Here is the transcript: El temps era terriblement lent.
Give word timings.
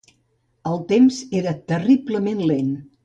El 0.69 0.79
temps 0.91 1.19
era 1.41 1.53
terriblement 1.73 2.43
lent. 2.53 2.73